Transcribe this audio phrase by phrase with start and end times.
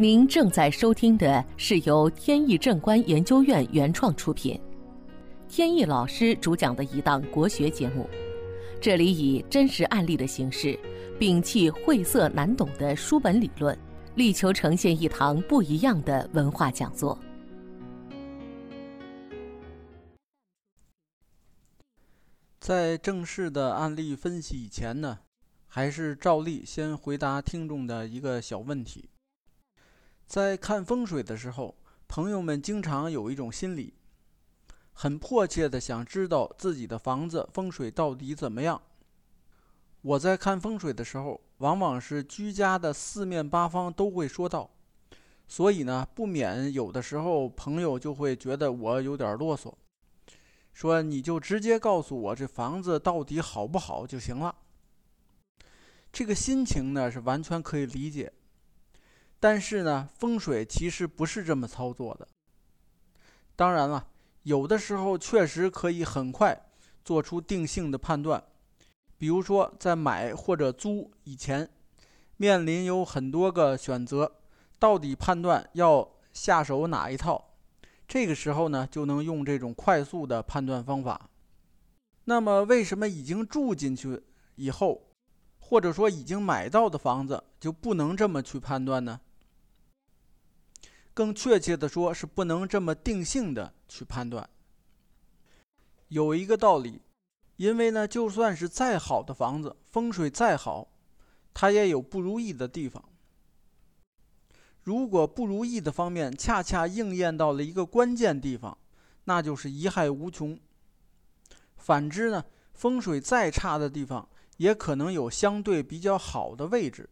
[0.00, 4.58] 您正在收听的是由天意正观研究院原创出品，
[5.46, 8.08] 天意老师主讲的一档国学节目。
[8.80, 10.74] 这里以真实案例的形式，
[11.18, 13.78] 摒弃晦涩难懂的书本理论，
[14.14, 17.18] 力求呈现一堂不一样的文化讲座。
[22.58, 25.18] 在正式的案例分析以前呢，
[25.66, 29.10] 还是照例先回答听众的一个小问题。
[30.30, 31.74] 在看风水的时候，
[32.06, 33.92] 朋友们经常有一种心理，
[34.92, 38.80] 很迫切的想知道自己的房子风水到底怎么样。
[40.02, 44.70] 我在看风水的时候，往往是居家的四面八方都会说到，
[45.48, 49.74] 所以呢，不免有的时候朋友就会觉得我有点啰嗦，
[50.72, 54.54] 说你就直接告诉我这房子到底好不好就行了。
[56.12, 58.32] 这个心情呢，是完全可以理解。
[59.40, 62.28] 但是呢，风水其实不是这么操作的。
[63.56, 64.06] 当然了，
[64.42, 66.66] 有的时候确实可以很快
[67.02, 68.44] 做出定性的判断。
[69.16, 71.68] 比如说，在买或者租以前，
[72.36, 74.30] 面临有很多个选择，
[74.78, 77.52] 到底判断要下手哪一套？
[78.06, 81.28] 这个时候呢，就能用这种快速的判断方法。
[82.24, 84.22] 那么，为什么已经住进去
[84.56, 85.02] 以后，
[85.58, 89.20] 或者说已经买到的房子就不能这么去判断呢？
[91.20, 94.48] 更确切的说，是不能这么定性的去判断。
[96.08, 97.02] 有一个道理，
[97.56, 100.88] 因为呢，就算是再好的房子，风水再好，
[101.52, 103.04] 它也有不如意的地方。
[104.82, 108.78] 如果不如意的方面恰恰应验到了一个关键地方，
[109.24, 110.58] 那就是贻害无穷。
[111.76, 114.26] 反之呢，风水再差的地方，
[114.56, 117.10] 也可能有相对比较好的位置。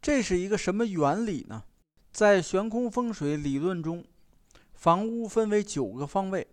[0.00, 1.64] 这是一个什么原理呢？
[2.14, 4.04] 在悬空风水理论中，
[4.72, 6.46] 房屋分为九个方位，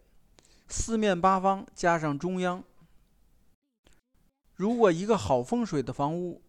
[0.68, 2.64] 四面八方加上中央。
[4.56, 6.42] 如果一个好风水的房屋，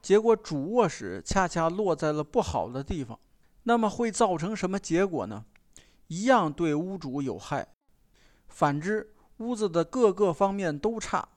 [0.00, 3.18] 结果主卧室恰恰落在了不好的地方，
[3.64, 5.44] 那么会造成什么结果呢？
[6.06, 7.66] 一样对屋主有害。
[8.46, 11.28] 反之，屋子的各个方面都差，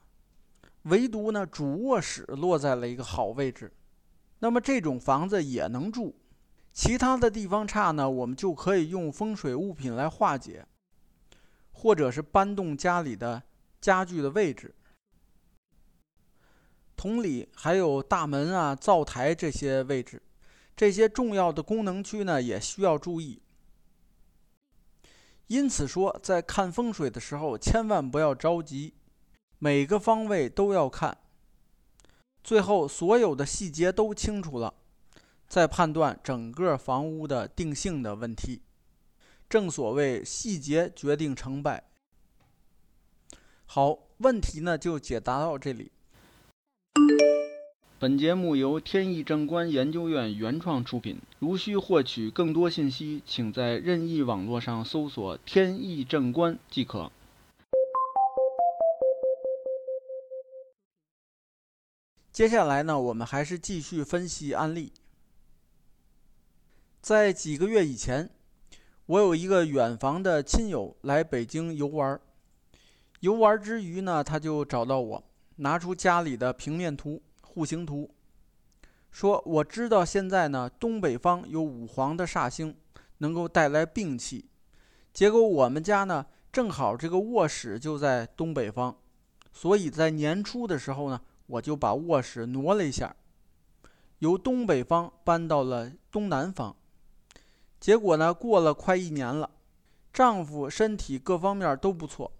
[0.83, 3.73] 唯独呢主卧室落在了一个好位置，
[4.37, 6.15] 那么这种房子也能住。
[6.73, 10.65] 其他的地方差呢，我们就可以用风水物品来化解，
[11.71, 13.43] 或者是搬动家里的
[13.79, 14.73] 家具的位置。
[16.95, 20.21] 同理，还有大门啊、灶台这些位置，
[20.75, 23.39] 这些重要的功能区呢，也需要注意。
[25.47, 28.95] 因此说，在看风水的时候，千万不要着急，
[29.59, 31.17] 每个方位都要看，
[32.43, 34.73] 最后所有的细节都清楚了。
[35.47, 38.61] 在判断整个房屋的定性的问题，
[39.49, 41.83] 正所谓细节决定成败。
[43.65, 45.91] 好，问题呢就解答到这里。
[47.99, 51.21] 本节目由天意正观研究院原创出品。
[51.39, 57.09] 如需获取更多信息，请在任意网络上搜索“天意正观”即可。
[62.33, 64.91] 接下来呢，我们还是继续分析案例。
[67.03, 68.29] 在几个月以前，
[69.07, 72.17] 我有一个远房的亲友来北京游玩。
[73.19, 75.23] 游玩之余呢，他就找到我，
[75.57, 78.09] 拿出家里的平面图、户型图，
[79.11, 82.73] 说：“我知道现在呢，东北方有五黄的煞星，
[83.17, 84.45] 能够带来病气。
[85.11, 88.95] 结果我们家呢，正好这个卧室就在东北方，
[89.51, 93.13] 所以在年初的时候呢，我就把卧室挪了一下，
[94.19, 96.73] 由东北方搬到了东南方。”
[97.83, 99.51] 结果呢，过了快一年了，
[100.13, 102.31] 丈夫身体各方面都不错，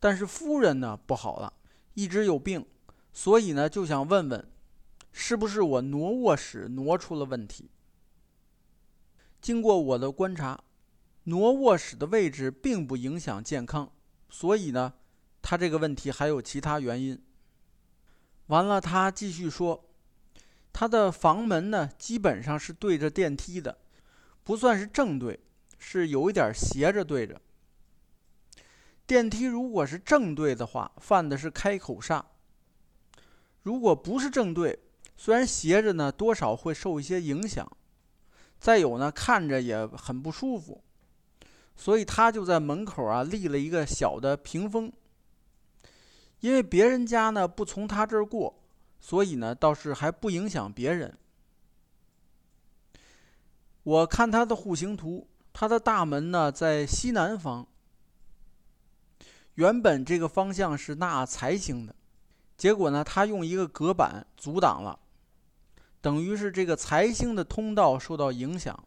[0.00, 1.52] 但是夫人呢不好了，
[1.92, 2.64] 一直有病，
[3.12, 4.50] 所以呢就想问问，
[5.12, 7.68] 是不是我挪卧室挪出了问题？
[9.42, 10.58] 经过我的观察，
[11.24, 13.92] 挪卧室的位置并不影响健康，
[14.30, 14.94] 所以呢，
[15.42, 17.22] 他这个问题还有其他原因。
[18.46, 19.84] 完了，他继续说，
[20.72, 23.76] 他的房门呢基本上是对着电梯的。
[24.48, 25.38] 不算是正对，
[25.78, 27.38] 是有一点斜着对着。
[29.06, 32.22] 电梯如果是正对的话，犯的是开口煞；
[33.62, 34.78] 如果不是正对，
[35.18, 37.70] 虽然斜着呢，多少会受一些影响。
[38.58, 40.82] 再有呢，看着也很不舒服，
[41.76, 44.90] 所以他就在门口啊立了一个小的屏风。
[46.40, 48.58] 因为别人家呢不从他这儿过，
[48.98, 51.14] 所以呢倒是还不影响别人。
[53.88, 57.66] 我看他的户型图，他的大门呢在西南方。
[59.54, 61.94] 原本这个方向是纳财星的，
[62.58, 64.98] 结果呢，他用一个隔板阻挡了，
[66.02, 68.78] 等于是这个财星的通道受到影响。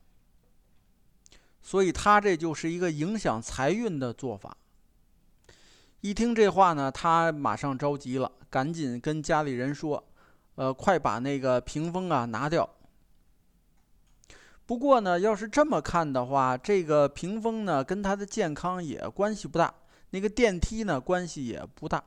[1.64, 4.56] 所以他这就是一个影响财运的做法。
[6.02, 10.04] 一听这话呢，他马上着急了，赶紧跟家里人说
[10.54, 12.70] ：“呃，快把那个屏风啊拿掉。”
[14.72, 19.74] 不过呢，要是这么看的话，这个屏风呢跟他的健康也关系不大，
[20.12, 22.02] 那个电梯呢关系也不大。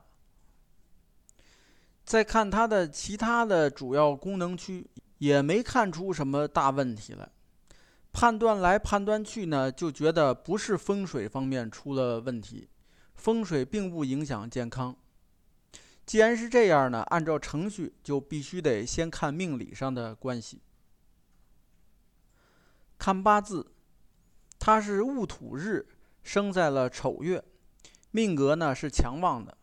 [2.03, 4.89] 再看它的其他的主要功能区，
[5.19, 7.29] 也没看出什么大问题来。
[8.11, 12.67] 判断来判断去呢，就觉得不是风水方面出了问题，
[13.13, 14.95] 风水并不影响健康。
[16.03, 20.61] 既然是这样呢，按照程序就必须得先看命理上的关系。
[23.05, 23.71] 看八字，
[24.57, 25.87] 他是戊土日
[26.23, 27.43] 生在了丑月，
[28.09, 29.55] 命格呢是强旺的。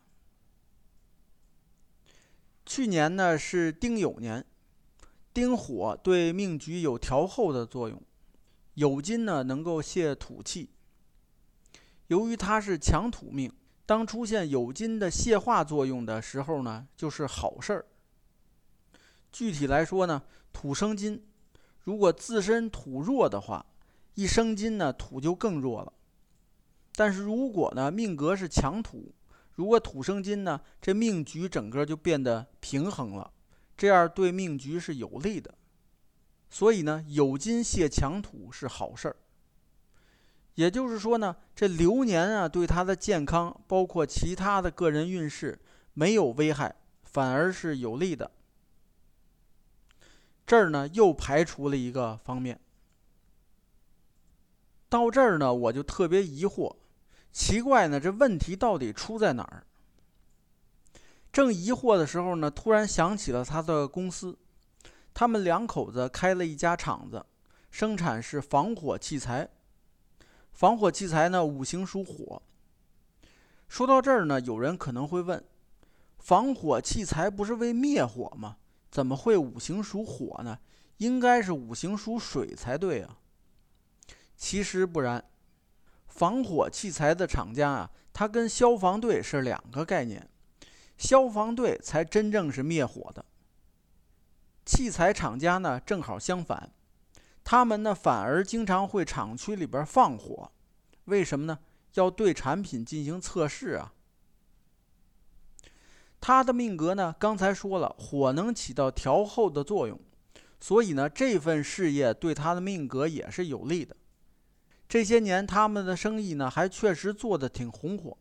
[2.65, 4.45] 去年呢是丁酉年，
[5.33, 8.01] 丁火对命局有调候的作用，
[8.75, 10.69] 酉金呢能够泄土气。
[12.07, 13.51] 由于他是强土命，
[13.85, 17.85] 当出现酉金的泄化作用的时候呢，就是好事儿。
[19.33, 20.23] 具体来说呢，
[20.53, 21.21] 土生金。
[21.83, 23.65] 如果自身土弱的话，
[24.15, 25.91] 一生金呢，土就更弱了。
[26.95, 29.11] 但是如果呢，命格是强土，
[29.55, 33.31] 如果土生金呢，这命局整个就变得平衡了，
[33.75, 35.53] 这样对命局是有利的。
[36.49, 39.15] 所以呢，有金泄强土是好事儿。
[40.53, 45.59] 也就是说呢，这流年啊，对他的健康，包括其他的个人运势，
[45.93, 48.29] 没有危害，反而是有利的。
[50.45, 52.59] 这儿呢又排除了一个方面。
[54.89, 56.75] 到这儿呢，我就特别疑惑，
[57.31, 59.65] 奇怪呢，这问题到底出在哪儿？
[61.31, 64.37] 正疑惑的时候呢，突然想起了他的公司，
[65.13, 67.25] 他们两口子开了一家厂子，
[67.71, 69.49] 生产是防火器材。
[70.51, 72.39] 防火器材呢，五行属火。
[73.67, 75.43] 说到这儿呢，有人可能会问：
[76.19, 78.57] 防火器材不是为灭火吗？
[78.93, 80.59] 怎么会五行属火呢？
[80.97, 83.17] 应该是五行属水才对啊。
[84.37, 85.25] 其实不然，
[86.05, 90.29] 防火器材的厂家啊，它跟消防队是两个概念。
[90.95, 93.25] 消防队才真正是灭火的。
[94.63, 96.71] 器材厂家呢，正好相反，
[97.43, 100.51] 他们呢反而经常会厂区里边放火。
[101.05, 101.57] 为什么呢？
[101.95, 103.91] 要对产品进行测试啊。
[106.25, 109.99] 他的命格呢，刚才说了，火能起到调候的作用，
[110.57, 113.93] 所以呢，这份事业对他的命格也是有利的。
[114.87, 118.17] 这些年他们的生意呢，还确实做得挺红火。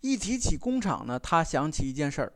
[0.00, 2.32] 一提起工厂呢，他想起一件事儿。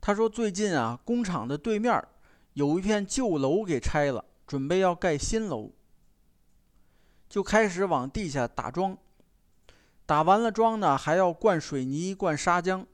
[0.00, 2.02] 他说最近啊，工厂的对面
[2.54, 5.72] 有一片旧楼给拆了，准备要盖新楼，
[7.28, 8.96] 就开始往地下打桩。
[10.08, 12.86] 打完了桩呢，还要灌水泥、灌砂浆，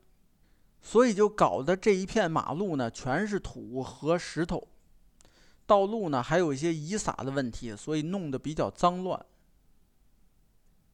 [0.83, 4.67] 所以就搞得这一片马路呢全是土和石头，
[5.65, 9.25] 道路呢还有一些遗洒的问题，所以弄得比较脏乱。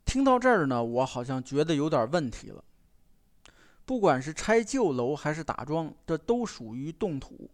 [0.04, 2.62] 听到这儿呢，我好像觉得有点问题了。
[3.86, 7.50] 不管是拆旧楼还是打桩，这都属于动土。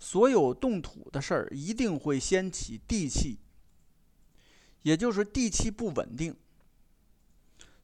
[0.00, 3.38] 所有动土的事儿一定会掀起地气，
[4.82, 6.34] 也就是地气不稳定。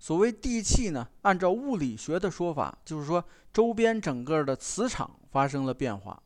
[0.02, 6.20] 所谓地气呢，按照物理学的说法，就是说周边整个的磁场发生了变化。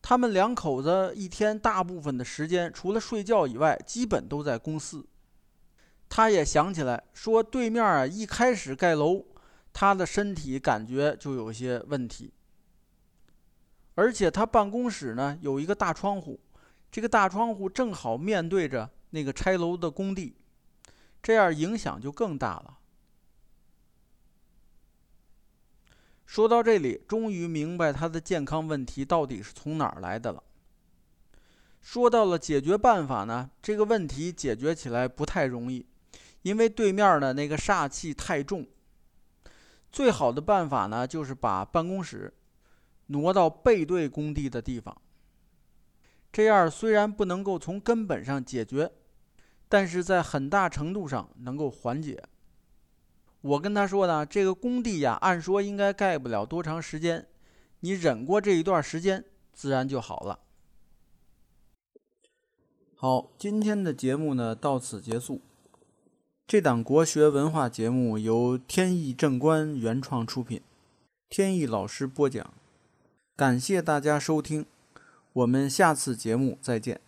[0.00, 5.04] 他们两口子一天大部分的时间，除了睡觉以外，基本都在公司。
[6.08, 9.24] 他也想起来说，对面啊，一开始盖楼，
[9.72, 12.32] 他的身体感觉就有些问题。
[13.96, 16.38] 而且他办公室呢有一个大窗户，
[16.92, 20.36] 这个大窗户正好面对着那个拆楼的工地。
[21.22, 22.78] 这样影响就更大了。
[26.24, 30.42] 说到这里，终于明白他的健康问题到底是从哪儿来的了。
[31.80, 35.84] 说到了解决办法呢，这个问题解决起来不太容易，
[36.42, 38.66] 因为对面的那个煞气太重。
[39.90, 42.32] 最好的办法呢，就是把办公室
[43.06, 44.96] 挪到背对工地的地方。
[46.32, 48.92] 这样虽然不能够从根本上解决。
[49.70, 52.22] 但是在很大程度上能够缓解。
[53.40, 57.26] 我跟他说呢，这个工地呀，按说应该盖不了多长时间，
[57.80, 59.24] 你忍过这一段时间，
[59.54, 60.40] 自然就好了。
[62.96, 65.40] 好，今天的节目呢到此结束。
[66.46, 70.60] 这档国学文化节目由天意正观原创出品，
[71.28, 72.52] 天意老师播讲。
[73.36, 74.66] 感谢大家收听，
[75.32, 77.00] 我们下次节目再见。